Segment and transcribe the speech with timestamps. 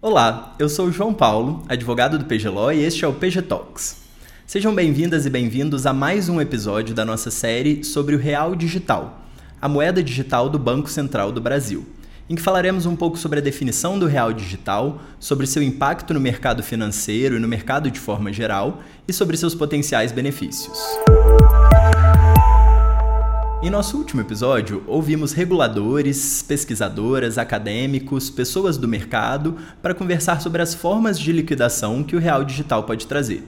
[0.00, 4.02] Olá, eu sou o João Paulo, advogado do PGLO, e este é o PG Talks.
[4.46, 9.22] Sejam bem-vindas e bem-vindos a mais um episódio da nossa série sobre o Real Digital,
[9.60, 11.86] a moeda digital do Banco Central do Brasil,
[12.28, 16.20] em que falaremos um pouco sobre a definição do real digital, sobre seu impacto no
[16.20, 20.78] mercado financeiro e no mercado de forma geral e sobre seus potenciais benefícios.
[23.62, 30.74] Em nosso último episódio, ouvimos reguladores, pesquisadoras, acadêmicos, pessoas do mercado para conversar sobre as
[30.74, 33.46] formas de liquidação que o real digital pode trazer.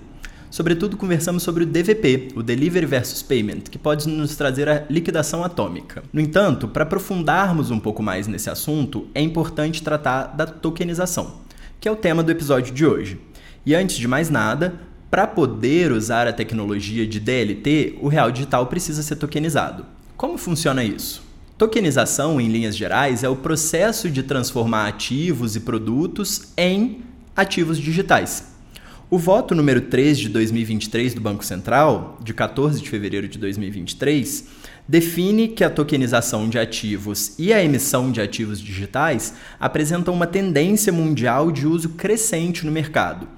[0.55, 5.43] Sobretudo, conversamos sobre o DVP, o Delivery versus Payment, que pode nos trazer a liquidação
[5.43, 6.05] atômica.
[6.13, 11.41] No entanto, para aprofundarmos um pouco mais nesse assunto, é importante tratar da tokenização,
[11.81, 13.21] que é o tema do episódio de hoje.
[13.67, 14.75] E antes de mais nada,
[15.11, 19.85] para poder usar a tecnologia de DLT, o real digital precisa ser tokenizado.
[20.17, 21.21] Como funciona isso?
[21.59, 27.01] Tokenização, em linhas gerais, é o processo de transformar ativos e produtos em
[27.35, 28.54] ativos digitais.
[29.11, 34.47] O voto número 3 de 2023 do Banco Central, de 14 de fevereiro de 2023,
[34.89, 40.93] define que a tokenização de ativos e a emissão de ativos digitais apresentam uma tendência
[40.93, 43.29] mundial de uso crescente no mercado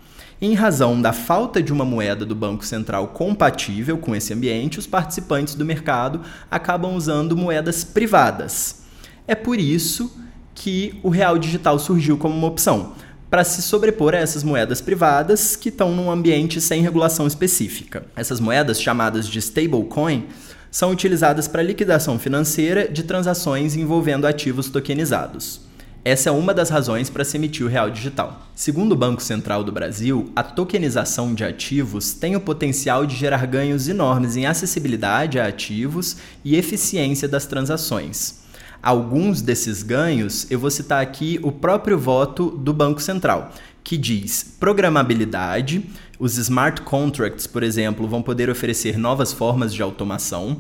[0.41, 4.87] em razão da falta de uma moeda do Banco Central compatível com esse ambiente, os
[4.87, 8.83] participantes do mercado acabam usando moedas privadas.
[9.27, 10.15] É por isso
[10.55, 12.93] que o real digital surgiu como uma opção,
[13.31, 18.05] para se sobrepor a essas moedas privadas que estão num ambiente sem regulação específica.
[18.15, 20.27] Essas moedas, chamadas de stablecoin,
[20.71, 25.67] são utilizadas para liquidação financeira de transações envolvendo ativos tokenizados.
[26.05, 28.47] Essa é uma das razões para se emitir o real digital.
[28.55, 33.45] Segundo o Banco Central do Brasil, a tokenização de ativos tem o potencial de gerar
[33.45, 38.46] ganhos enormes em acessibilidade a ativos e eficiência das transações.
[38.87, 43.53] Alguns desses ganhos, eu vou citar aqui o próprio voto do Banco Central,
[43.83, 45.85] que diz programabilidade,
[46.21, 50.59] os smart contracts, por exemplo, vão poder oferecer novas formas de automação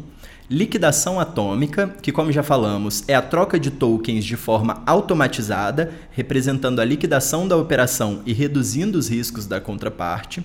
[0.50, 6.80] Liquidação atômica, que, como já falamos, é a troca de tokens de forma automatizada, representando
[6.80, 10.44] a liquidação da operação e reduzindo os riscos da contraparte.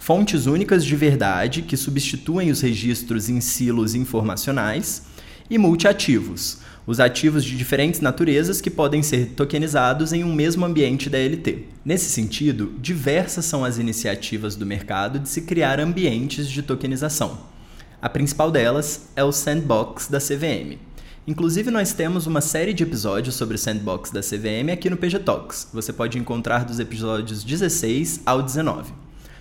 [0.00, 5.04] Fontes únicas de verdade, que substituem os registros em silos informacionais.
[5.48, 6.58] E multiativos,
[6.90, 11.66] os ativos de diferentes naturezas que podem ser tokenizados em um mesmo ambiente da LT.
[11.84, 17.42] Nesse sentido, diversas são as iniciativas do mercado de se criar ambientes de tokenização.
[18.02, 20.78] A principal delas é o Sandbox da CVM.
[21.28, 25.20] Inclusive, nós temos uma série de episódios sobre o Sandbox da CVM aqui no PG
[25.20, 25.68] Talks.
[25.72, 28.92] Você pode encontrar dos episódios 16 ao 19.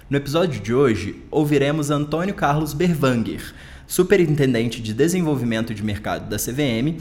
[0.07, 3.55] No episódio de hoje, ouviremos Antônio Carlos Berwanger,
[3.87, 6.95] superintendente de desenvolvimento de mercado da CVM,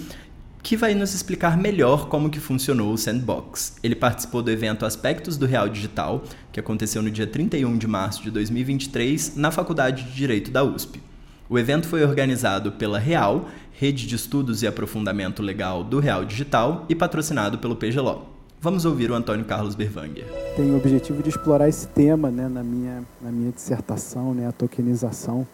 [0.63, 3.77] que vai nos explicar melhor como que funcionou o Sandbox.
[3.83, 8.23] Ele participou do evento Aspectos do Real Digital, que aconteceu no dia 31 de março
[8.23, 11.01] de 2023 na Faculdade de Direito da USP.
[11.49, 16.85] O evento foi organizado pela Real, Rede de Estudos e Aprofundamento Legal do Real Digital,
[16.89, 18.27] e patrocinado pelo PGLO.
[18.61, 20.27] Vamos ouvir o Antônio Carlos Berwanger.
[20.57, 24.53] Tenho o objetivo de explorar esse tema né, na, minha, na minha dissertação, né, a
[24.53, 25.47] tokenização.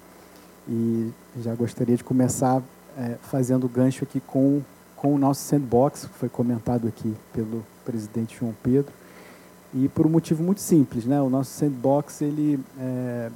[0.66, 1.10] E
[1.42, 2.62] já gostaria de começar
[2.96, 4.62] é, fazendo gancho aqui com,
[5.04, 8.90] com o nosso sandbox, que foi comentado aqui pelo presidente João Pedro.
[9.74, 11.20] E por um motivo muito simples, né?
[11.20, 13.30] O nosso sandbox ele é,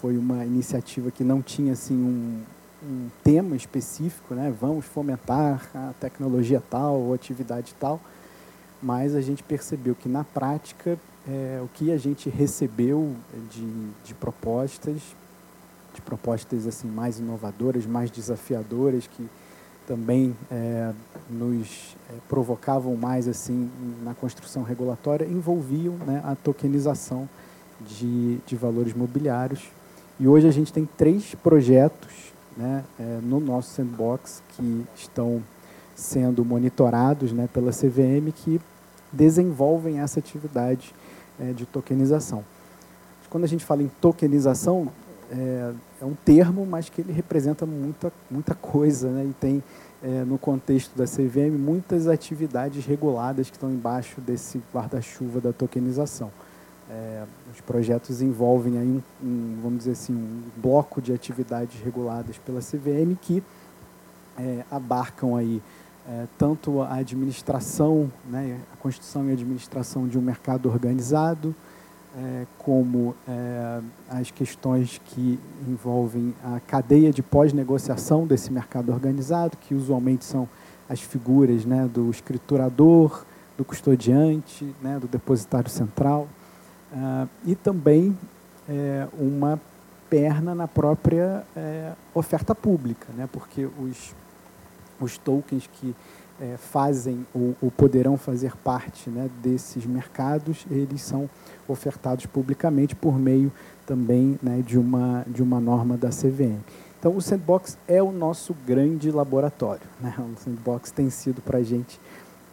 [0.00, 2.40] foi uma iniciativa que não tinha assim um,
[2.88, 4.54] um tema específico, né?
[4.60, 8.00] Vamos fomentar a tecnologia tal ou atividade tal,
[8.80, 10.96] mas a gente percebeu que na prática
[11.28, 13.12] é, o que a gente recebeu
[13.50, 15.00] de, de propostas,
[15.92, 19.28] de propostas assim mais inovadoras, mais desafiadoras, que
[19.86, 20.92] também é,
[21.28, 23.70] nos é, provocavam mais assim
[24.02, 27.28] na construção regulatória, envolviam né, a tokenização
[27.80, 29.70] de, de valores mobiliários
[30.18, 35.42] e hoje a gente tem três projetos né, é, no nosso sandbox que estão
[35.94, 38.60] sendo monitorados né, pela CVM que
[39.12, 40.94] desenvolvem essa atividade
[41.40, 42.44] é, de tokenização.
[43.28, 44.88] Quando a gente fala em tokenização,
[45.30, 49.62] é, é, um termo, mas que ele representa muita, muita coisa né, e tem,
[50.02, 56.30] é, no contexto da CVM, muitas atividades reguladas que estão embaixo desse guarda-chuva da tokenização.
[56.90, 62.36] É, os projetos envolvem aí um, um, vamos dizer assim, um bloco de atividades reguladas
[62.38, 63.42] pela CVM que
[64.38, 65.62] é, abarcam aí
[66.06, 71.54] é, tanto a administração, né, a construção e administração de um mercado organizado,
[72.16, 75.38] é, como é, as questões que
[75.68, 80.48] envolvem a cadeia de pós-negociação desse mercado organizado, que usualmente são
[80.88, 83.24] as figuras né, do escriturador,
[83.56, 86.28] do custodiante, né, do depositário central,
[86.92, 88.16] uh, e também
[88.68, 89.60] é, uma
[90.08, 94.14] perna na própria é, oferta pública, né, porque os,
[95.00, 95.94] os tokens que
[96.40, 101.28] é, fazem ou, ou, poderão fazer parte né, desses mercados, eles são
[101.68, 103.52] ofertados publicamente por meio
[103.86, 106.58] também né, de, uma, de uma norma da CVM.
[106.98, 109.86] Então, o Sandbox é o nosso grande laboratório.
[110.00, 110.14] Né?
[110.18, 112.00] O Sandbox tem sido para a gente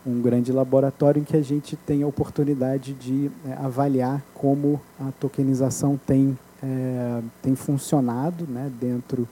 [0.06, 5.12] um grande laboratório em que a gente tem a oportunidade de é, avaliar como a
[5.19, 9.28] tokenização tem, é, tem funcionado né, dentro,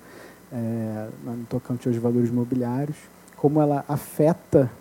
[0.54, 2.98] é, no tocante aos valores imobiliários,
[3.36, 4.72] como ela afeta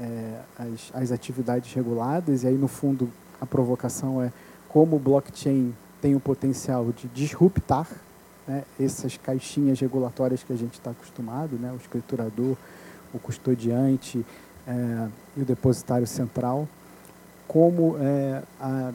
[0.00, 3.10] é, as, as atividades reguladas, e aí, no fundo,
[3.44, 4.32] a provocação é
[4.68, 7.88] como o blockchain tem o potencial de disruptar
[8.46, 12.56] né, essas caixinhas regulatórias que a gente está acostumado, né, o escriturador,
[13.12, 14.24] o custodiante
[14.66, 16.68] é, e o depositário central,
[17.46, 18.92] como é, a,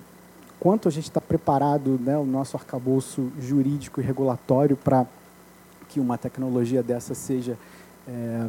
[0.59, 5.05] quanto a gente está preparado, né, o nosso arcabouço jurídico e regulatório para
[5.87, 7.57] que uma tecnologia dessa seja,
[8.07, 8.47] é,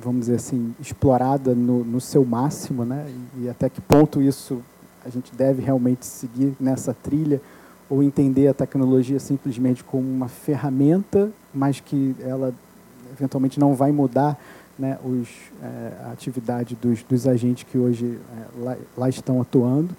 [0.00, 3.06] vamos dizer assim, explorada no, no seu máximo, né,
[3.36, 4.62] e, e até que ponto isso
[5.04, 7.40] a gente deve realmente seguir nessa trilha
[7.88, 12.54] ou entender a tecnologia simplesmente como uma ferramenta, mas que ela
[13.12, 14.38] eventualmente não vai mudar
[14.78, 15.28] né, os,
[15.62, 19.96] é, a atividade dos, dos agentes que hoje é, lá, lá, estão atuando.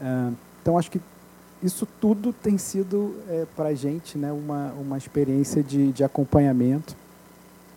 [0.00, 0.30] É,
[0.62, 1.00] então, acho que
[1.62, 3.14] isso tudo tem sido
[3.56, 6.94] para a gente né, uma, uma experiência de, de acompanhamento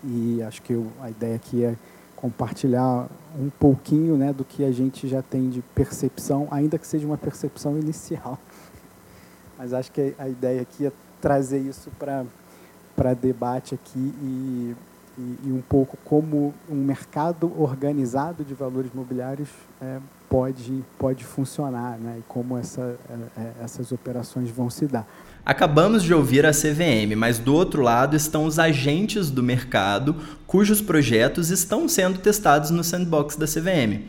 [0.03, 1.75] e acho que eu, a ideia aqui é
[2.19, 3.07] compartilhar
[3.39, 7.17] um pouquinho né, do que a gente já tem de percepção, ainda que seja uma
[7.17, 8.37] percepção inicial.
[9.57, 14.75] Mas acho que a ideia aqui é trazer isso para debate aqui e,
[15.17, 19.49] e, e, um pouco como um mercado organizado de valores imobiliários
[19.81, 19.99] é,
[20.29, 25.07] pode, pode funcionar né, e como essa, é, é essas operações vão se dar.
[25.45, 30.15] Acabamos de ouvir a CVM, mas do outro lado estão os agentes do mercado
[30.45, 34.03] cujos projetos estão sendo testados no sandbox da CVM.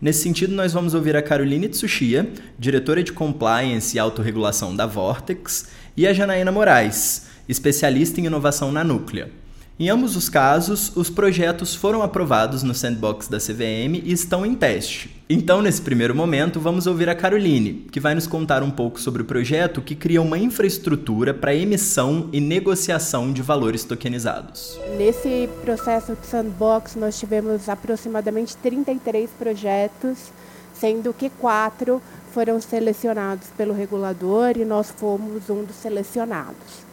[0.00, 2.28] Nesse sentido, nós vamos ouvir a Caroline Tsuchiya,
[2.58, 8.84] diretora de Compliance e Autorregulação da Vortex, e a Janaína Moraes, especialista em inovação na
[8.84, 9.30] Núclea.
[9.78, 14.54] Em ambos os casos, os projetos foram aprovados no sandbox da CVM e estão em
[14.54, 15.22] teste.
[15.28, 19.20] Então, nesse primeiro momento, vamos ouvir a Caroline, que vai nos contar um pouco sobre
[19.20, 24.80] o projeto que cria uma infraestrutura para emissão e negociação de valores tokenizados.
[24.96, 30.32] Nesse processo de sandbox, nós tivemos aproximadamente 33 projetos,
[30.72, 32.00] sendo que quatro
[32.32, 36.86] foram selecionados pelo regulador e nós fomos um dos selecionados.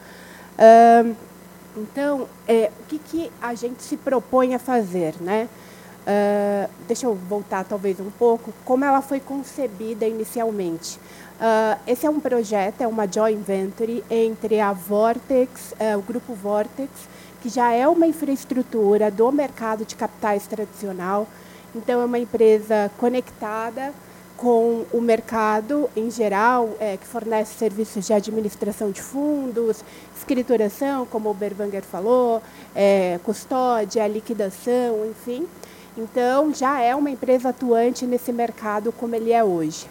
[0.59, 1.32] Um,
[1.75, 5.49] então, é, o que, que a gente se propõe a fazer, né?
[6.03, 10.99] Uh, deixa eu voltar talvez um pouco, como ela foi concebida inicialmente.
[11.39, 16.33] Uh, esse é um projeto, é uma joint venture entre a Vortex, uh, o grupo
[16.33, 16.89] Vortex,
[17.41, 21.25] que já é uma infraestrutura do mercado de capitais tradicional.
[21.73, 23.93] Então, é uma empresa conectada
[24.37, 29.83] com o mercado em geral, é, que fornece serviços de administração de fundos,
[30.15, 32.41] escrituração, como o Berwanger falou,
[32.75, 35.47] é, custódia, liquidação, enfim.
[35.95, 39.87] Então, já é uma empresa atuante nesse mercado como ele é hoje.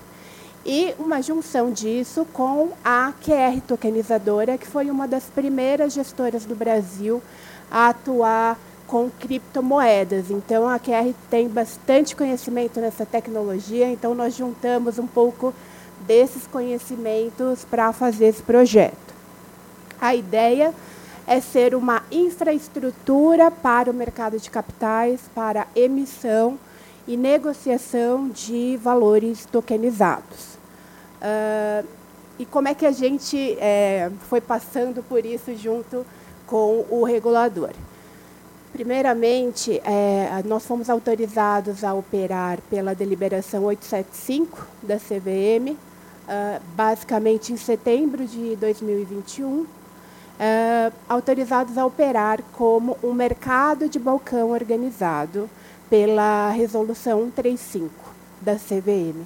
[0.64, 6.54] E uma junção disso com a QR Tokenizadora, que foi uma das primeiras gestoras do
[6.54, 7.20] Brasil
[7.70, 8.58] a atuar
[8.92, 10.30] com criptomoedas.
[10.30, 15.54] Então, a QR tem bastante conhecimento nessa tecnologia, então nós juntamos um pouco
[16.06, 19.14] desses conhecimentos para fazer esse projeto.
[19.98, 20.74] A ideia
[21.26, 26.58] é ser uma infraestrutura para o mercado de capitais, para emissão
[27.08, 30.58] e negociação de valores tokenizados.
[31.22, 31.88] Uh,
[32.38, 36.04] e como é que a gente é, foi passando por isso junto
[36.46, 37.70] com o regulador?
[38.72, 45.76] Primeiramente, é, nós fomos autorizados a operar pela deliberação 875 da CVM, uh,
[46.26, 49.66] ah, basicamente em setembro de 2021, uh,
[51.06, 55.50] autorizados a operar como um mercado de balcão organizado
[55.90, 57.90] pela resolução 135
[58.40, 59.20] da CVM,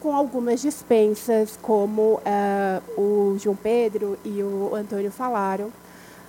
[0.00, 5.72] com algumas dispensas, como uh, o João Pedro e o Antônio falaram,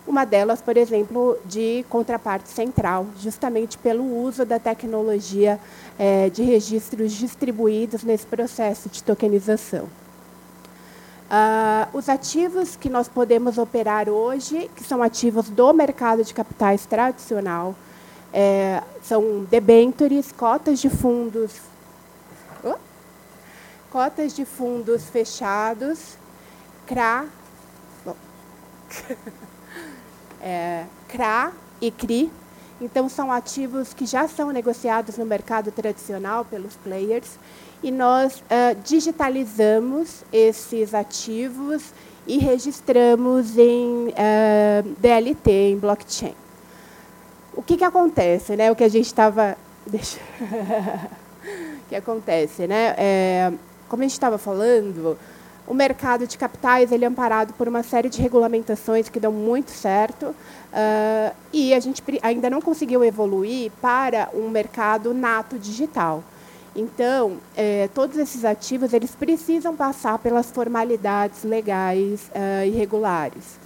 [0.06, 5.60] uma delas, por exemplo, de contraparte central, justamente pelo uso da tecnologia
[5.98, 9.88] é, de registros distribuídos nesse processo de tokenização.
[11.24, 16.86] Uh, os ativos que nós podemos operar hoje, que são ativos do mercado de capitais
[16.86, 17.74] tradicional,
[18.32, 21.54] é, são debentures, cotas de fundos,
[23.90, 26.18] cotas de fundos fechados,
[26.88, 27.26] CRA,
[30.44, 32.32] é, CRA e CRI.
[32.82, 37.40] Então, são ativos que já são negociados no mercado tradicional pelos players
[37.82, 41.94] e nós uh, digitalizamos esses ativos
[42.26, 46.36] e registramos em uh, ah, DLT, em blockchain.
[47.54, 48.56] O que, que acontece?
[48.56, 48.72] Né?
[48.72, 49.58] O que a gente estava...
[49.86, 50.18] Deixa...
[50.40, 52.66] o que acontece?
[52.66, 52.96] Né?
[52.98, 53.54] É,
[53.90, 55.18] como a gente estava falando,
[55.66, 59.72] o mercado de capitais ele é amparado por uma série de regulamentações que dão muito
[59.72, 66.24] certo uh, e a gente ainda não conseguiu evoluir para um mercado nato digital.
[66.76, 73.62] Então, é, todos esses ativos eles precisam passar pelas formalidades legais uh, e regulares.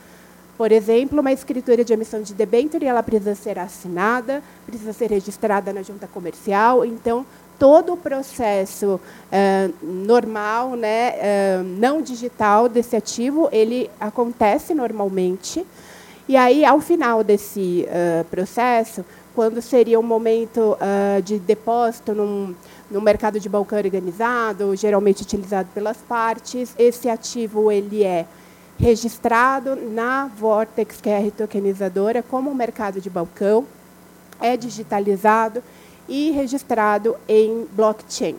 [0.58, 5.72] Por exemplo, uma escritura de emissão de debênture ela precisa ser assinada, precisa ser registrada
[5.72, 6.84] na junta comercial.
[6.84, 7.26] Então,
[7.60, 15.66] todo o processo uh, normal, né, uh, não digital desse ativo, ele acontece normalmente.
[16.28, 20.76] E aí, ao final desse uh, processo, quando seria o momento
[21.24, 22.56] de depósito num,
[22.90, 28.26] no mercado de balcão organizado, geralmente utilizado pelas partes, esse ativo ele é
[28.80, 33.64] registrado na Vortex, que é a tokenizadora, como um mercado de balcão,
[34.42, 35.62] é digitalizado
[36.08, 38.36] e registrado em blockchain.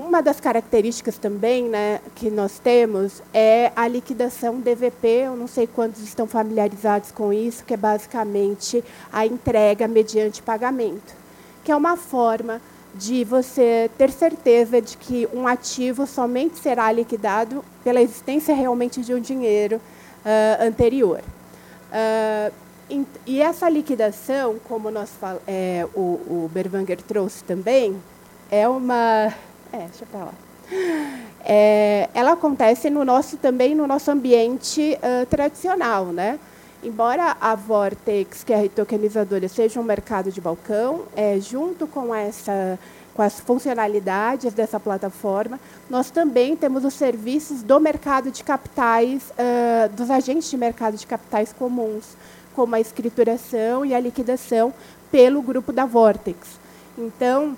[0.00, 5.06] Uma das características também né, que nós temos é a liquidação DVP.
[5.06, 11.14] Eu não sei quantos estão familiarizados com isso, que é basicamente a entrega mediante pagamento,
[11.62, 12.62] que é uma forma
[12.94, 19.12] de você ter certeza de que um ativo somente será liquidado pela existência realmente de
[19.12, 21.20] um dinheiro uh, anterior.
[21.92, 22.52] Uh,
[23.26, 25.10] e essa liquidação, como nós
[25.46, 27.96] é, o, o Berwanger trouxe também,
[28.50, 29.32] é uma.
[29.72, 30.34] É, deixa eu lá.
[31.44, 36.38] É, ela acontece no nosso também no nosso ambiente uh, tradicional, né?
[36.82, 42.14] Embora a Vortex, que é a tokenizadora, seja um mercado de balcão, é, junto com
[42.14, 42.78] essa
[43.14, 49.88] com as funcionalidades dessa plataforma, nós também temos os serviços do mercado de capitais, uh,
[49.94, 52.16] dos agentes de mercado de capitais comuns,
[52.60, 54.70] como a escrituração e a liquidação
[55.10, 56.60] pelo grupo da Vortex.
[56.98, 57.56] Então,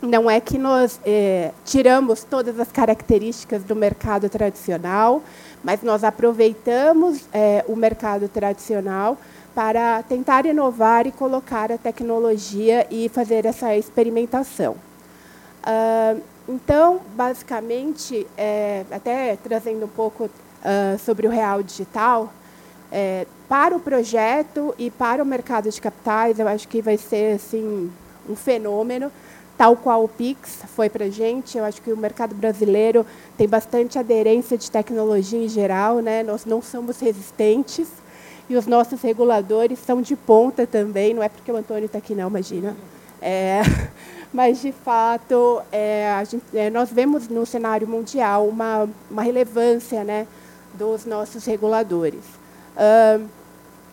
[0.00, 5.20] não é que nós é, tiramos todas as características do mercado tradicional,
[5.64, 9.18] mas nós aproveitamos é, o mercado tradicional
[9.52, 14.76] para tentar inovar e colocar a tecnologia e fazer essa experimentação.
[15.66, 22.32] Uh, então, basicamente, é, até trazendo um pouco uh, sobre o real digital,
[22.90, 27.36] é, para o projeto e para o mercado de capitais, eu acho que vai ser
[27.36, 27.90] assim
[28.28, 29.10] um fenômeno,
[29.56, 31.56] tal qual o Pix foi para a gente.
[31.56, 36.22] Eu acho que o mercado brasileiro tem bastante aderência de tecnologia em geral, né?
[36.22, 37.88] Nós não somos resistentes
[38.48, 41.14] e os nossos reguladores são de ponta também.
[41.14, 42.76] Não é porque o Antônio está aqui, não, imagina.
[43.20, 43.60] É,
[44.32, 50.26] mas, de fato, é, gente, é, nós vemos no cenário mundial uma, uma relevância né,
[50.74, 52.35] dos nossos reguladores.
[52.76, 53.26] Uh,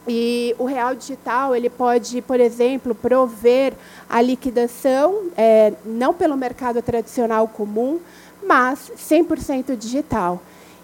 [0.08, 3.74] e o real digital ele pode, por exemplo, prover
[4.10, 8.00] a liquidação é, não pelo mercado tradicional comum,
[8.46, 10.42] mas 100% digital.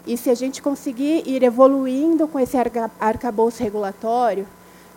[0.08, 2.56] E se a gente conseguir ir evoluindo com esse
[3.00, 4.48] arcabouço regulatório,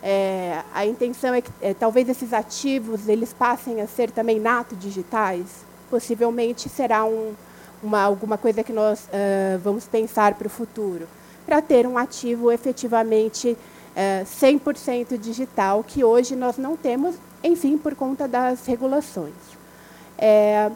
[0.01, 4.77] é, a intenção é que é, talvez esses ativos eles passem a ser também nato
[4.77, 5.65] digitais.
[5.91, 7.35] Possivelmente será um,
[7.83, 11.07] uma, alguma coisa que nós uh, vamos pensar para o futuro
[11.47, 13.57] para ter um ativo efetivamente
[13.95, 19.35] é, 100% digital, que hoje nós não temos, enfim, por conta das regulações.
[20.19, 20.71] É,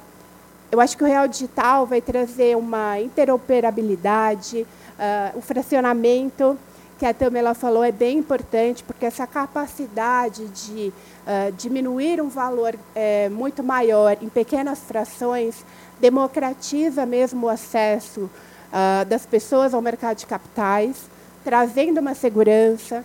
[0.71, 4.67] eu acho que o Real Digital vai trazer uma interoperabilidade,
[4.99, 6.59] uh, o fracionamento,
[6.99, 12.75] que a Tamela falou, é bem importante, porque essa capacidade de uh, diminuir um valor
[12.75, 15.65] uh, muito maior em pequenas frações
[16.01, 18.29] democratiza mesmo o acesso
[18.73, 20.97] uh, das pessoas ao mercado de capitais,
[21.45, 23.05] trazendo uma segurança.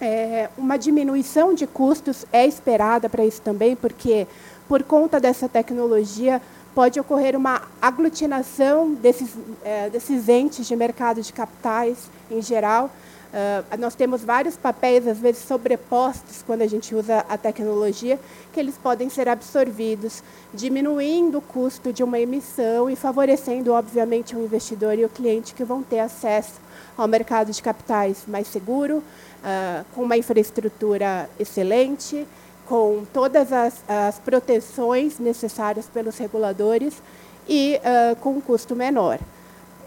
[0.00, 4.26] É, uma diminuição de custos é esperada para isso também, porque,
[4.68, 6.42] por conta dessa tecnologia,
[6.74, 9.30] pode ocorrer uma aglutinação desses,
[9.64, 12.90] é, desses entes de mercado de capitais em geral.
[13.34, 18.16] Uh, nós temos vários papéis, às vezes sobrepostos, quando a gente usa a tecnologia,
[18.52, 20.22] que eles podem ser absorvidos,
[20.52, 25.64] diminuindo o custo de uma emissão e favorecendo, obviamente, o investidor e o cliente que
[25.64, 26.60] vão ter acesso
[26.96, 32.24] ao mercado de capitais mais seguro, uh, com uma infraestrutura excelente,
[32.68, 37.02] com todas as, as proteções necessárias pelos reguladores
[37.48, 39.18] e uh, com um custo menor.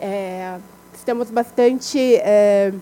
[0.02, 0.58] É,
[0.94, 2.74] estamos bastante é,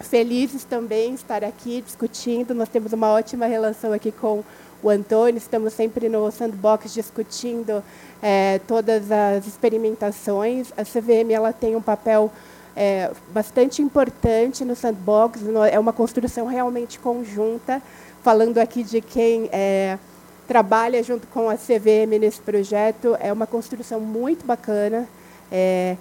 [0.00, 2.54] felizes também estar aqui discutindo.
[2.54, 4.42] Nós temos uma ótima relação aqui com
[4.82, 5.38] o Antônio.
[5.38, 7.82] Estamos sempre no sandbox discutindo
[8.22, 10.72] é, todas as experimentações.
[10.76, 12.32] A CVM ela tem um papel
[12.74, 15.40] é, bastante importante no sandbox.
[15.70, 17.82] É uma construção realmente conjunta
[18.22, 19.98] falando aqui de quem é,
[20.46, 23.16] trabalha junto com a CVM nesse projeto.
[23.20, 25.06] É uma construção muito bacana.
[25.52, 25.96] É,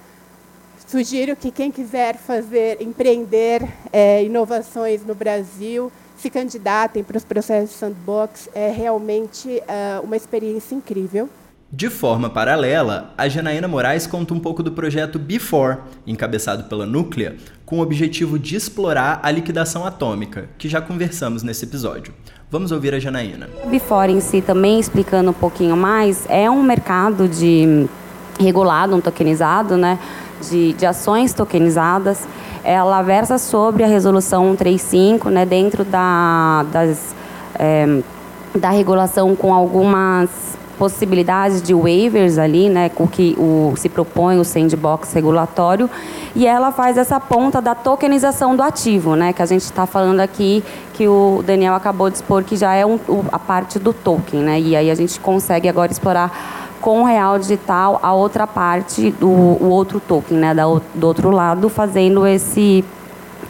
[0.89, 3.61] sugiro que quem quiser fazer, empreender
[3.93, 8.49] é, inovações no Brasil, se candidatem para os processos de sandbox.
[8.55, 11.29] É realmente é, uma experiência incrível.
[11.71, 15.77] De forma paralela, a Janaína Moraes conta um pouco do projeto Before,
[16.07, 21.65] encabeçado pela Núclea, com o objetivo de explorar a liquidação atômica, que já conversamos nesse
[21.65, 22.11] episódio.
[22.49, 23.47] Vamos ouvir a Janaína.
[23.67, 27.87] Before em si, também explicando um pouquinho mais, é um mercado de
[28.39, 29.99] regulado, um tokenizado, né,
[30.41, 32.27] de, de ações tokenizadas.
[32.63, 37.15] Ela versa sobre a resolução 135, né, dentro da, das,
[37.55, 38.01] é,
[38.55, 40.29] da regulação com algumas
[40.79, 45.89] possibilidades de waivers ali, né, com que o, se propõe o sandbox regulatório,
[46.33, 50.21] e ela faz essa ponta da tokenização do ativo, né, que a gente está falando
[50.21, 52.97] aqui, que o Daniel acabou de expor, que já é um,
[53.29, 57.37] a parte do token, né, e aí a gente consegue agora explorar com o real
[57.37, 62.83] digital a outra parte do o outro token, né, da, do outro lado, fazendo esse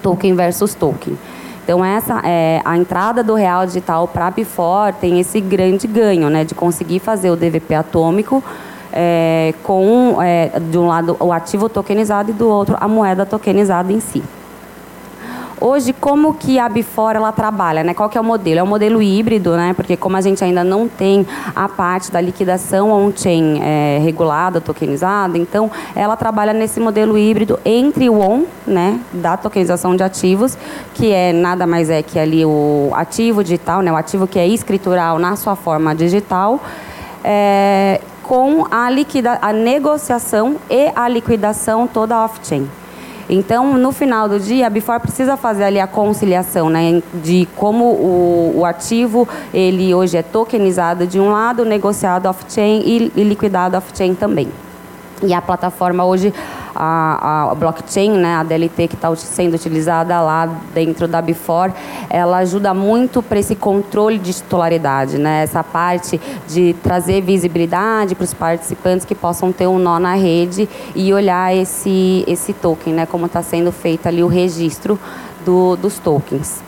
[0.02, 1.18] token versus token.
[1.64, 6.30] Então essa é a entrada do real digital para a Bifor tem esse grande ganho,
[6.30, 8.44] né, de conseguir fazer o DVP atômico
[8.92, 13.94] é, com é, de um lado o ativo tokenizado e do outro a moeda tokenizada
[13.94, 14.24] em si.
[15.62, 17.94] Hoje, como que a Bifor ela trabalha, né?
[17.94, 18.62] Qual que é o modelo?
[18.62, 19.74] É um modelo híbrido, né?
[19.74, 25.38] Porque como a gente ainda não tem a parte da liquidação on-chain é, regulada, tokenizada,
[25.38, 30.58] então ela trabalha nesse modelo híbrido entre o on, né, da tokenização de ativos,
[30.94, 34.48] que é nada mais é que ali o ativo digital, né, o ativo que é
[34.48, 36.62] escritural na sua forma digital,
[37.24, 42.79] é, com a, liquida a negociação e a liquidação toda off-chain.
[43.30, 47.86] Então, no final do dia, a Bifor precisa fazer ali a conciliação, né, de como
[47.86, 53.78] o, o ativo ele hoje é tokenizado de um lado, negociado off-chain e, e liquidado
[53.78, 54.48] off-chain também.
[55.22, 56.34] E a plataforma hoje,
[56.76, 61.74] a, a blockchain, né, a DLT que está sendo utilizada lá dentro da Before,
[62.10, 68.24] ela ajuda muito para esse controle de titularidade, né, essa parte de trazer visibilidade para
[68.24, 73.06] os participantes que possam ter um nó na rede e olhar esse, esse token, né,
[73.06, 75.00] como está sendo feito ali o registro
[75.46, 76.62] do, dos tokens.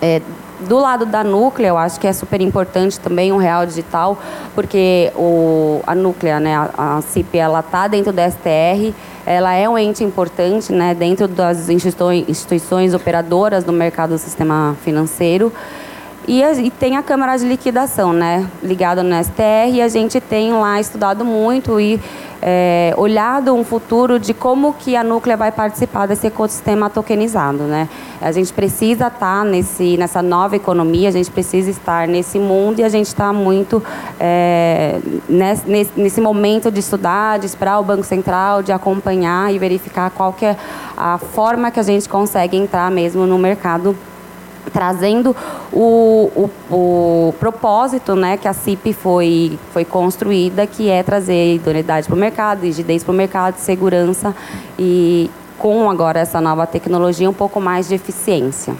[0.00, 0.20] É,
[0.60, 4.18] do lado da Núclea, eu acho que é super importante também um real digital,
[4.54, 9.68] porque o, a Núclea, né, a, a CIP, ela está dentro da STR, ela é
[9.68, 15.52] um ente importante né, dentro das instituições, operadoras do mercado do sistema financeiro.
[16.28, 20.52] E, e, tem a Câmara de Liquidação, né, ligada no STR, e a gente tem
[20.52, 22.00] lá estudado muito e
[22.42, 27.88] é, olhado um futuro de como que a Núclea vai participar desse ecossistema tokenizado, né?
[28.20, 32.80] A gente precisa estar tá nesse, nessa nova economia, a gente precisa estar nesse mundo
[32.80, 33.82] e a gente está muito
[34.18, 40.10] é, nesse, nesse momento de estudar, de esperar o Banco Central, de acompanhar e verificar
[40.10, 40.56] qual que é
[40.96, 43.96] a forma que a gente consegue entrar mesmo no mercado
[44.72, 45.34] trazendo
[45.72, 46.30] o,
[46.70, 52.14] o, o, propósito né, que a CIP foi, foi construída, que é trazer idoneidade para
[52.16, 54.34] o mercado, rigidez para o mercado, segurança
[54.78, 58.74] e com agora essa nova tecnologia um pouco mais de eficiência.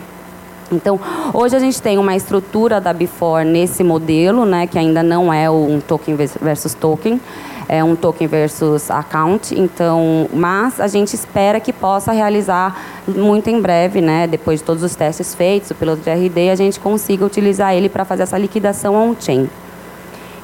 [0.70, 0.98] Então,
[1.32, 5.48] hoje a gente tem uma estrutura da Before nesse modelo, né, que ainda não é
[5.48, 7.20] um token versus token,
[7.68, 9.58] é um token versus account.
[9.58, 12.76] Então, mas a gente espera que possa realizar
[13.06, 16.56] muito em breve, né, depois de todos os testes feitos, o piloto de RD, a
[16.56, 19.48] gente consiga utilizar ele para fazer essa liquidação on-chain.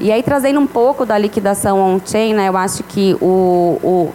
[0.01, 4.13] E aí, trazendo um pouco da liquidação on-chain, né, eu acho que o, o,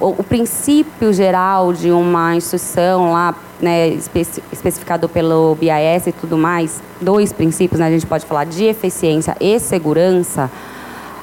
[0.00, 6.80] o, princípio geral de uma instituição lá, né, especi, especificado pelo BIS e tudo mais,
[7.00, 10.50] dois princípios, né, a gente pode falar de eficiência e segurança,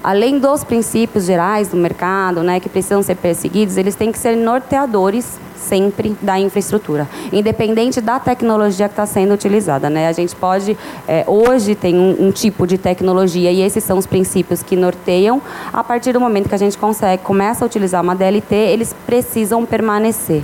[0.06, 4.38] além dos princípios gerais do mercado, né, que precisam ser perseguidos, eles têm que ser
[4.38, 9.90] norteadores sempre da infraestrutura, independente da tecnologia que está sendo utilizada.
[9.90, 10.08] Né?
[10.08, 14.06] A gente pode, é, hoje tem um, um, tipo de tecnologia e esses são os
[14.06, 15.42] princípios que norteiam.
[15.74, 19.66] A partir do momento que a gente consegue, começa a utilizar uma DLT, eles precisam
[19.66, 20.44] permanecer.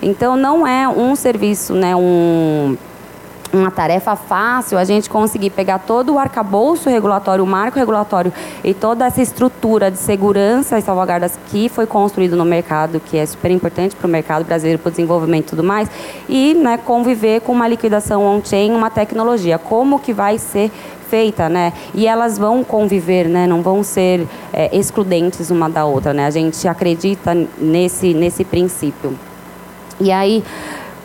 [0.00, 2.76] Então não é um serviço, né, um
[3.52, 8.32] uma tarefa fácil a gente conseguir pegar todo o arcabouço regulatório, o marco regulatório
[8.64, 13.26] e toda essa estrutura de segurança e salvaguardas que foi construído no mercado, que é
[13.26, 15.90] super importante para o mercado brasileiro, para o desenvolvimento e tudo mais,
[16.28, 19.58] e né, conviver com uma liquidação on-chain, uma tecnologia.
[19.58, 20.70] Como que vai ser
[21.08, 21.74] feita, né?
[21.94, 23.46] E elas vão conviver, né?
[23.46, 26.24] Não vão ser é, excludentes uma da outra, né?
[26.24, 29.14] A gente acredita nesse, nesse princípio.
[30.00, 30.42] E aí,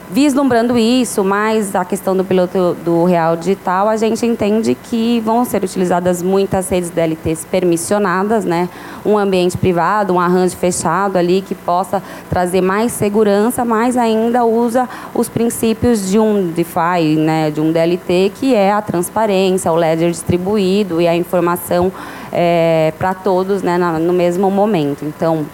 [0.10, 5.44] Vislumbrando isso, mais a questão do piloto do real digital, a gente entende que vão
[5.44, 8.70] ser utilizadas muitas redes DLTs permissionadas, né?
[9.06, 14.88] um ambiente privado, um arranjo fechado ali que possa trazer mais segurança, mas ainda usa
[15.14, 17.52] os princípios de um DeFi, né?
[17.52, 21.92] de um DLT, que é a transparência, o ledger distribuído e a informação
[22.32, 23.78] é, para todos né?
[23.78, 25.04] no mesmo momento.
[25.04, 25.46] Então,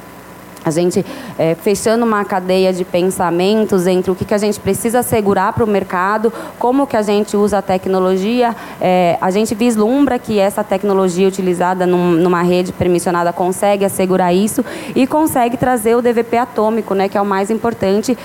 [0.63, 1.05] a gente
[1.37, 5.63] é, fechando uma cadeia de pensamentos entre o que, que a gente precisa assegurar para
[5.63, 10.63] o mercado, como que a gente usa a tecnologia, é, a gente vislumbra que essa
[10.63, 14.63] tecnologia utilizada num, numa rede permissionada consegue assegurar isso
[14.95, 18.17] e consegue trazer o DVP atômico, né, que é o mais importante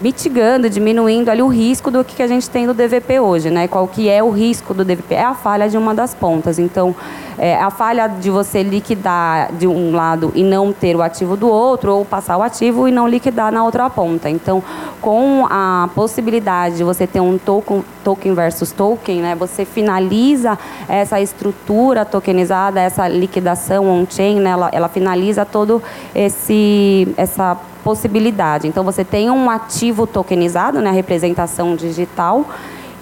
[0.00, 3.66] mitigando, diminuindo ali o risco do que a gente tem do DVP hoje, né?
[3.66, 5.14] Qual que é o risco do DVP?
[5.14, 6.58] É a falha de uma das pontas.
[6.58, 6.94] Então,
[7.38, 11.48] é, a falha de você liquidar de um lado e não ter o ativo do
[11.48, 14.28] outro, ou passar o ativo e não liquidar na outra ponta.
[14.28, 14.62] Então,
[15.00, 21.20] com a possibilidade de você ter um token, token versus token, né, você finaliza essa
[21.20, 25.82] estrutura tokenizada, essa liquidação on-chain, né, ela, ela finaliza todo
[26.14, 27.56] esse essa
[27.86, 28.66] possibilidade.
[28.66, 32.44] Então, você tem um ativo tokenizado, né, a representação digital,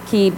[0.04, 0.30] que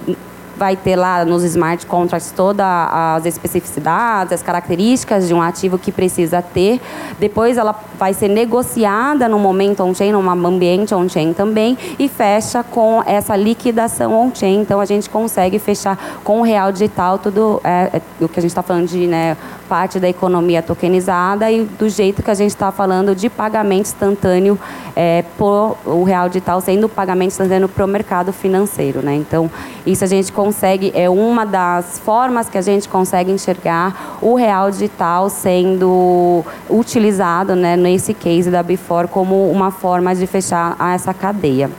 [0.56, 5.92] vai ter lá nos smart contracts todas as especificidades, as características de um ativo que
[5.92, 6.80] precisa ter.
[7.18, 13.02] Depois ela vai ser negociada no momento on-chain, num ambiente on-chain também, e fecha com
[13.06, 14.60] essa liquidação on-chain.
[14.60, 18.42] Então a gente consegue fechar com o real digital tudo é, é, o que a
[18.42, 19.36] gente está falando de né,
[19.68, 24.58] parte da economia tokenizada e do jeito que a gente está falando de pagamento instantâneo
[24.94, 29.02] é, por o real digital sendo pagamento instantâneo para o mercado financeiro.
[29.02, 29.14] Né?
[29.16, 29.50] Então,
[29.86, 30.45] isso a gente consegue,
[30.94, 37.76] é uma das formas que a gente consegue enxergar o real digital sendo utilizado né,
[37.76, 41.70] nesse case da Before como uma forma de fechar essa cadeia.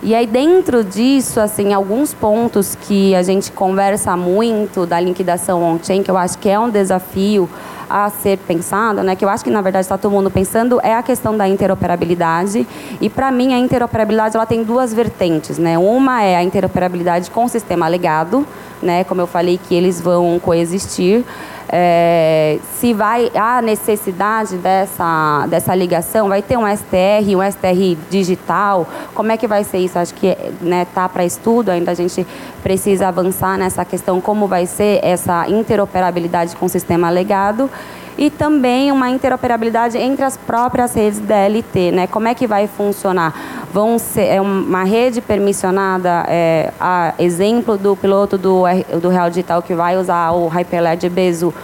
[0.00, 6.02] E aí dentro disso, assim, alguns pontos que a gente conversa muito da liquidação on-chain,
[6.02, 7.48] que eu acho que é um desafio
[7.88, 10.94] a ser pensado, né, que eu acho que na verdade está todo mundo pensando, é
[10.94, 12.66] a questão da interoperabilidade.
[13.00, 15.78] E para mim a interoperabilidade ela tem duas vertentes, né?
[15.78, 18.46] Uma é a interoperabilidade com o sistema legado,
[18.82, 21.24] né, como eu falei que eles vão coexistir
[21.70, 28.86] é, se vai a necessidade dessa, dessa ligação, vai ter um STR, um STR digital,
[29.14, 29.98] como é que vai ser isso?
[29.98, 32.26] Acho que está né, tá para estudo, ainda a gente
[32.62, 37.70] precisa avançar nessa questão, como vai ser essa interoperabilidade com o sistema legado
[38.18, 42.06] e também uma interoperabilidade entre as próprias redes DLT, né?
[42.08, 43.32] Como é que vai funcionar?
[43.72, 48.64] Vão ser é uma rede permissionada, é, a exemplo do piloto do,
[49.00, 51.54] do Real Digital que vai usar o Hyperledger Bezu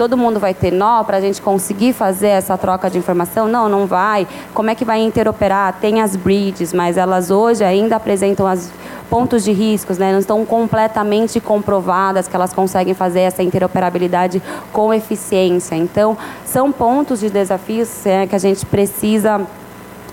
[0.00, 3.46] todo mundo vai ter nó para a gente conseguir fazer essa troca de informação?
[3.46, 4.26] Não, não vai.
[4.54, 5.74] Como é que vai interoperar?
[5.78, 8.70] Tem as bridges, mas elas hoje ainda apresentam os
[9.10, 10.10] pontos de riscos, né?
[10.10, 15.74] não estão completamente comprovadas que elas conseguem fazer essa interoperabilidade com eficiência.
[15.74, 19.42] Então, são pontos de desafios é, que a gente precisa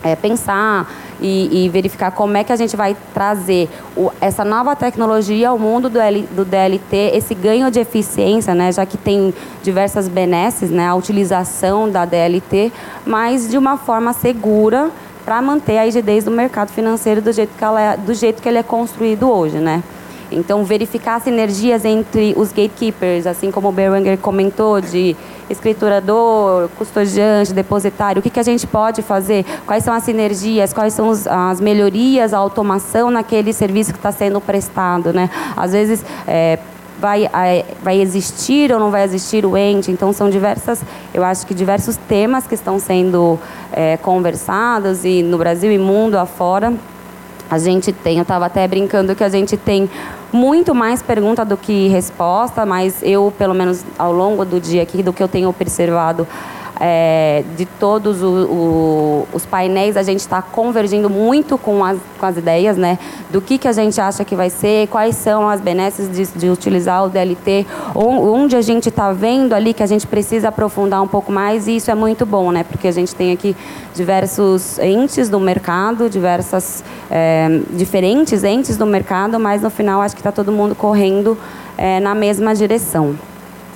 [0.04, 0.86] é, pensar
[1.21, 5.58] e, e, verificar como é que a gente vai trazer o, essa nova tecnologia ao
[5.58, 10.69] mundo do, L, do DLT, esse ganho de eficiência, né, já que tem diversas benesses,
[10.69, 12.71] né, a utilização da DLT,
[13.06, 14.91] mas de uma forma segura
[15.25, 18.47] para manter a rigidez do mercado financeiro do jeito que, ela é, do jeito que
[18.47, 19.84] ele é construído hoje, né?
[20.32, 25.15] Então, verificar sinergias entre os gatekeepers, assim como o Beranger comentou, de
[25.49, 30.93] escriturador, custodiante, depositário, o que, que a gente pode fazer, quais são as sinergias, quais
[30.93, 35.13] são as melhorias, a automação naquele serviço que está sendo prestado.
[35.13, 35.29] Né?
[35.55, 36.60] Às vezes, é,
[36.99, 37.29] vai,
[37.83, 39.91] vai existir ou não vai existir o ente.
[39.91, 40.81] Então, são diversas,
[41.13, 43.39] eu acho que diversos temas que estão sendo
[43.71, 46.73] é, conversados e no Brasil e mundo afora
[47.49, 49.89] A gente tem, eu estava até brincando que a gente tem
[50.31, 55.01] muito mais pergunta do que resposta, mas eu, pelo menos ao longo do dia aqui,
[55.01, 56.27] do que eu tenho observado,
[56.79, 58.96] é, de todos o, o,
[59.33, 62.97] os painéis, a gente está convergindo muito com as, com as ideias, né?
[63.29, 66.49] Do que, que a gente acha que vai ser, quais são as benesses de, de
[66.49, 71.07] utilizar o DLT, onde a gente está vendo ali que a gente precisa aprofundar um
[71.07, 72.63] pouco mais, e isso é muito bom, né?
[72.63, 73.55] Porque a gente tem aqui
[73.93, 80.21] diversos entes do mercado, diversas é, diferentes entes do mercado, mas no final acho que
[80.21, 81.37] está todo mundo correndo
[81.77, 83.15] é, na mesma direção.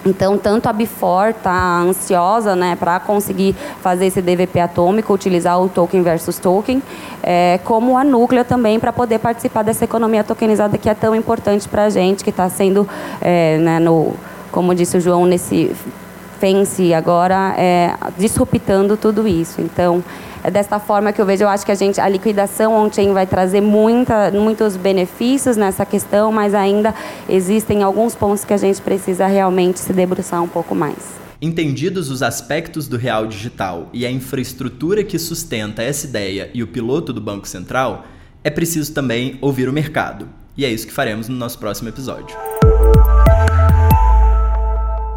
[0.06, 5.70] Então, tanto a Bifor está ansiosa né, para conseguir fazer esse DVP atômico, utilizar o
[5.70, 6.82] token versus token,
[7.22, 11.70] é, como a Núcleo também para poder participar dessa economia tokenizada que é tão importante
[11.70, 12.88] para a gente, que está sendo,
[13.22, 14.14] é, né, no,
[14.52, 15.72] como disse o João, nesse
[16.40, 19.62] fence agora, é, disruptando tudo isso.
[19.62, 20.04] Então,
[20.44, 23.26] é desta forma que eu vejo, eu acho que a gente a liquidação on-chain vai
[23.26, 26.94] trazer muita, muitos benefícios nessa questão, mas ainda
[27.30, 31.22] existem alguns pontos que a gente precisa realmente se debruçar um pouco mais.
[31.42, 36.68] Entendidos os aspectos do real digital e a infraestrutura que sustenta essa ideia e o
[36.68, 38.06] piloto do Banco Central,
[38.44, 40.30] é preciso também ouvir o mercado.
[40.56, 42.36] E é isso que faremos no nosso próximo episódio.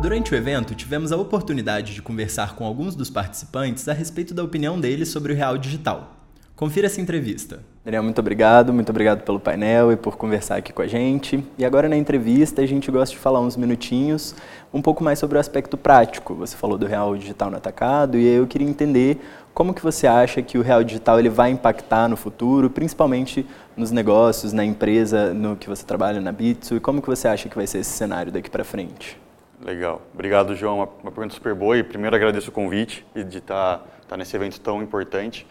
[0.05, 4.45] Durante o evento, tivemos a oportunidade de conversar com alguns dos participantes a respeito da
[4.45, 6.17] opinião deles sobre o real digital.
[6.55, 7.61] Confira essa entrevista.
[7.83, 11.43] Daniel, muito obrigado, muito obrigado pelo painel e por conversar aqui com a gente.
[11.57, 14.35] E agora na entrevista a gente gosta de falar uns minutinhos
[14.75, 16.35] um pouco mais sobre o aspecto prático.
[16.35, 19.19] Você falou do real digital no atacado e eu queria entender
[19.55, 23.91] como que você acha que o real digital ele vai impactar no futuro, principalmente nos
[23.91, 27.57] negócios, na empresa no que você trabalha na Bitsu e como que você acha que
[27.57, 29.25] vai ser esse cenário daqui para frente?
[29.65, 30.03] Legal.
[30.13, 30.77] Obrigado, João.
[31.03, 31.79] Uma, pergunta super boa.
[31.79, 35.47] E primeiro agradeço o convite e de estar tá, tá nesse evento tão importante.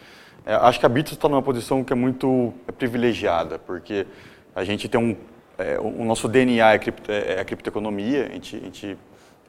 [0.45, 4.05] É, acho que a Bitos está numa posição que é muito é, privilegiada, porque
[4.53, 5.17] a gente tem um...
[5.57, 8.27] É, o nosso DNA é, cripto, é, é a criptoeconomia.
[8.27, 8.97] A gente, a, gente,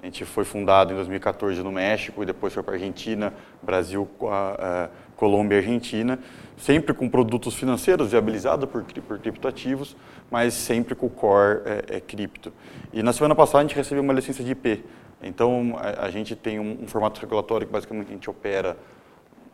[0.03, 4.09] a gente foi fundado em 2014 no México e depois foi para a Argentina, Brasil,
[4.22, 6.18] a, a Colômbia e Argentina,
[6.57, 9.96] sempre com produtos financeiros viabilizados por, por criptoativos,
[10.31, 12.53] mas sempre com o core é, é, cripto.
[12.92, 14.85] E na semana passada a gente recebeu uma licença de IP.
[15.22, 18.77] Então a, a gente tem um, um, formato regulatório que basicamente a gente opera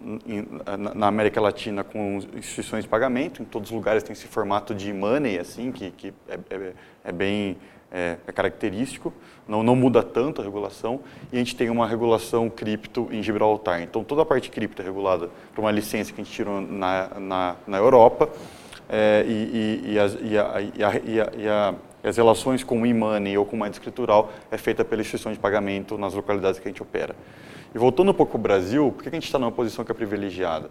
[0.01, 3.42] na, na, América Latina com instituições de pagamento.
[3.42, 6.73] Em todos os lugares tem esse formato de money, assim, que, que é, é,
[7.05, 7.59] é bem
[7.90, 9.12] é, é, característico,
[9.48, 11.00] não, não muda tanto a regulação,
[11.33, 13.83] e a gente tem uma regulação cripto em Gibraltar.
[13.83, 17.09] Então, toda a parte cripto é regulada por uma licença que a gente tirou na,
[17.18, 18.29] na, na Europa,
[18.88, 20.16] é, e, as,
[22.03, 25.96] as relações com o e-money ou com moeda escritural é feita pela instituição de pagamento
[25.96, 27.14] nas localidades que a gente opera.
[27.72, 29.92] E voltando um pouco para o Brasil, por que a gente está numa posição que
[29.92, 30.70] é privilegiada?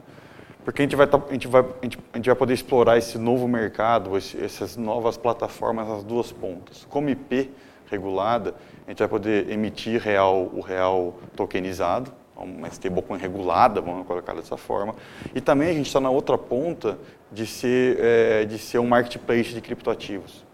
[0.63, 2.97] Porque a gente vai, tá, a gente vai, a gente, a gente vai poder explorar
[2.97, 6.85] esse novo mercado, esse, essas novas plataformas as duas pontas.
[6.89, 7.49] Como IP
[7.89, 8.53] regulada,
[8.85, 14.57] a gente vai poder emitir real, o real tokenizado, uma stablecoin regulada, vamos colocar dessa
[14.57, 14.95] forma.
[15.33, 16.97] E também a gente está na outra ponta
[17.31, 20.45] de ser, é, de ser um marketplace de criptoativos.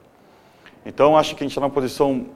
[0.85, 2.27] Então, acho que a gente está numa posição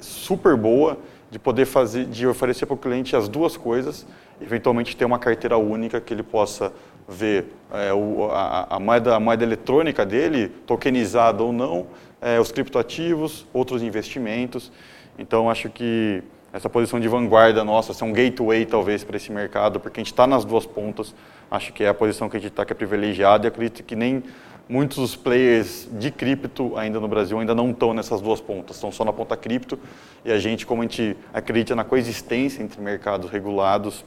[0.00, 0.98] super boa
[1.30, 4.06] de poder fazer, de oferecer para o cliente as duas coisas,
[4.40, 6.72] eventualmente ter uma carteira única que ele possa
[7.08, 11.86] ver é, o, a, a, moeda, a moeda eletrônica dele, tokenizada ou não,
[12.20, 14.72] é, os criptoativos, outros investimentos.
[15.18, 19.78] Então, acho que essa posição de vanguarda nossa, ser um gateway talvez para esse mercado,
[19.78, 21.14] porque a gente está nas duas pontas,
[21.50, 23.94] acho que é a posição que a gente está que é privilegiada e acredito que
[23.94, 24.22] nem
[24.68, 28.90] muitos dos players de cripto ainda no Brasil ainda não estão nessas duas pontas, estão
[28.90, 29.78] só na ponta cripto
[30.24, 34.04] e a gente, como a gente acredita na coexistência entre mercados regulados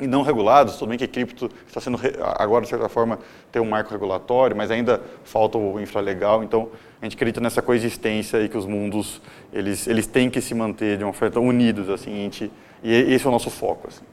[0.00, 1.98] e não regulados, tudo bem que cripto está sendo,
[2.36, 3.18] agora de certa forma,
[3.50, 6.68] tem um marco regulatório, mas ainda falta o infralegal, então
[7.00, 9.20] a gente acredita nessa coexistência e que os mundos,
[9.52, 12.50] eles, eles têm que se manter de uma forma unidos, assim, a gente,
[12.82, 13.88] e esse é o nosso foco.
[13.88, 14.04] Assim.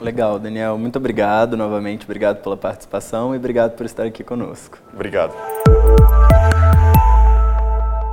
[0.00, 4.78] Legal, Daniel, muito obrigado novamente, obrigado pela participação e obrigado por estar aqui conosco.
[4.94, 5.34] Obrigado.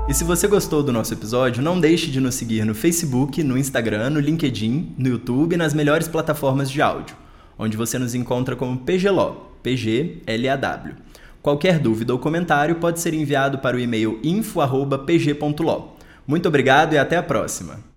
[0.08, 3.58] E se você gostou do nosso episódio, não deixe de nos seguir no Facebook, no
[3.58, 7.16] Instagram, no LinkedIn, no YouTube e nas melhores plataformas de áudio,
[7.58, 10.96] onde você nos encontra como PGLAW, P-G-L-A-W.
[11.42, 15.98] Qualquer dúvida ou comentário pode ser enviado para o e-mail info.pg.law.
[16.28, 17.95] Muito obrigado e até a próxima!